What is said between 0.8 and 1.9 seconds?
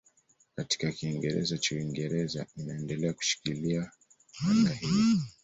Kiingereza cha